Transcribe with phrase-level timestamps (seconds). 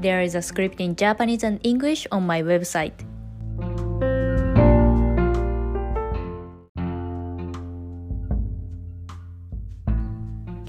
[0.00, 2.92] There is a script in Japanese and English on my website.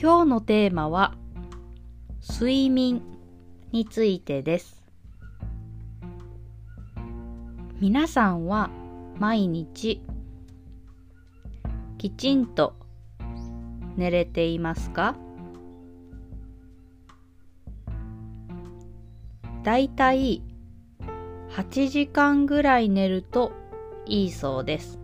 [0.02, 1.13] 今日のテーマは
[2.27, 3.03] 睡眠
[3.72, 4.81] についてです。
[7.80, 8.72] 皆さんは
[9.20, 10.02] 毎日
[12.00, 12.73] きちんと
[13.95, 15.16] 寝れていますか
[19.63, 20.41] だいたい
[21.52, 23.52] 8時間ぐらい寝ると
[24.06, 25.00] いいそうです。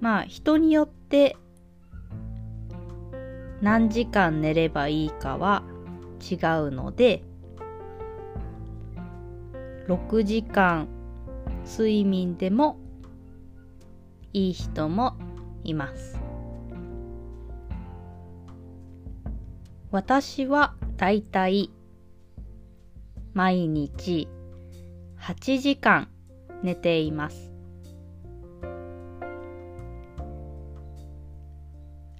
[0.00, 1.36] まあ人によって
[3.60, 5.62] 何時間寝ればいいかは
[6.20, 6.38] 違う
[6.70, 7.22] ので
[9.88, 10.88] 6時間
[11.66, 12.78] 睡眠でも
[14.32, 15.16] いい人も
[15.64, 16.18] います。
[19.90, 21.70] 私はだいたい
[23.34, 24.28] 毎日
[25.20, 26.08] 8時間
[26.62, 27.52] 寝ています。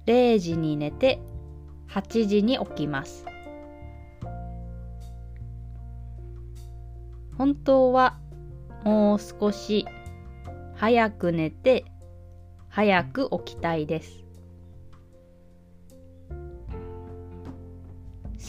[0.05, 1.19] 0時に寝て
[1.89, 3.25] 8時に起きます。
[7.35, 8.19] 本当は
[8.83, 9.87] もう少し
[10.75, 11.83] 早く寝て
[12.69, 14.26] 早く起きたいです。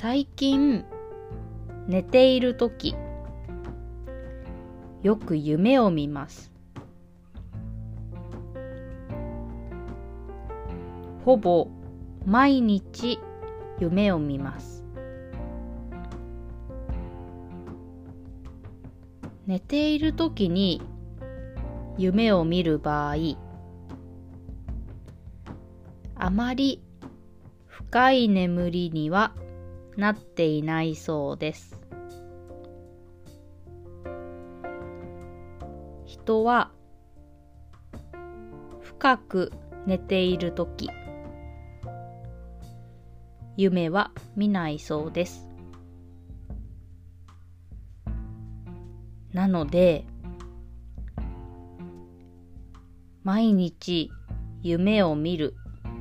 [0.00, 0.84] 最近
[1.88, 2.94] 寝ている時
[5.02, 6.52] よく夢を見ます。
[11.24, 11.66] ほぼ
[12.24, 13.18] 毎日
[13.80, 14.84] 夢を見ます。
[19.48, 20.80] 寝ている時に
[21.96, 23.16] 夢を見る場合
[26.14, 26.84] あまり
[27.66, 29.34] 深い眠りには
[29.96, 31.78] なっていないそうです。
[36.04, 36.70] 人は
[38.80, 39.52] 深く
[39.86, 40.90] 寝ているとき
[43.56, 45.48] 夢は見ないそうです。
[49.32, 50.04] なので
[53.22, 54.10] 毎日
[54.62, 55.54] 夢を見る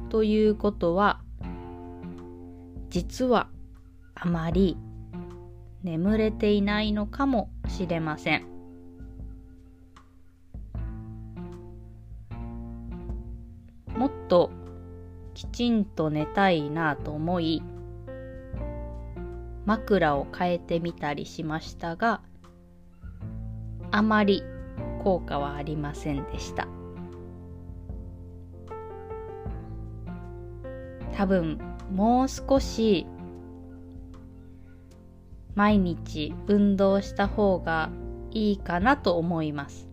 [0.10, 1.22] ということは
[2.90, 3.50] 実は
[4.20, 4.78] あまり
[5.84, 8.58] 眠れていないのかもしれません。
[13.98, 14.52] もっと
[15.34, 17.64] きちんと寝たいなと思い
[19.66, 22.22] 枕を変えてみたりしましたが
[23.90, 24.44] あまり
[25.04, 26.68] 効果はありませんでした
[31.16, 31.60] 多分
[31.92, 33.08] もう少し
[35.58, 37.90] 毎日運動した方が
[38.30, 39.90] いいかなと思います。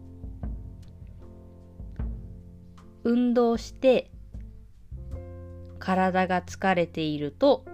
[3.02, 4.10] 運動して
[5.78, 7.64] 体が疲れていると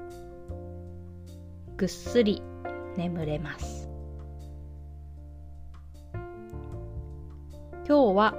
[1.77, 2.45] ぐっすり
[2.97, 3.91] 眠れます。
[7.89, 8.37] 今日は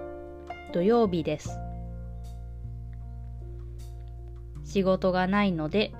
[0.71, 1.59] 土曜日です。
[4.63, 5.91] 仕事がないので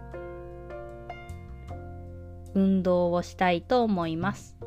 [2.53, 4.57] 運動をしたいと思います。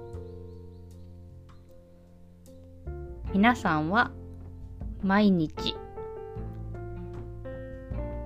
[3.33, 4.13] 皆さんは
[5.03, 5.75] 毎日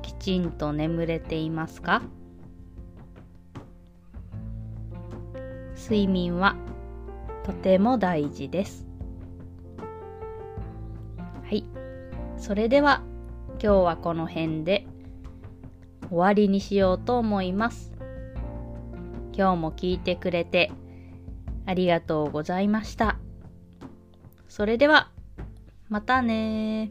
[0.02, 2.02] きちんと眠れていますか？
[5.74, 6.56] 睡眠は
[7.44, 8.86] とても大事です。
[11.42, 11.64] はい。
[12.36, 13.02] それでは
[13.52, 14.86] 今日はこの辺で
[16.10, 17.97] 終わりにしようと思います。
[19.38, 20.72] 今日も聞いてくれて
[21.64, 23.20] ありがとうございました。
[24.48, 25.12] それでは、
[25.88, 26.90] またね